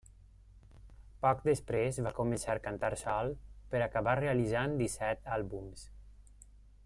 Poc 1.25 1.43
després 1.49 1.99
va 2.07 2.13
començar 2.21 2.55
cantar 2.63 2.91
sol 3.03 3.31
per 3.75 3.83
acabar 3.89 4.19
realitzant 4.23 4.75
disset 4.83 5.33
àlbums. 5.39 5.85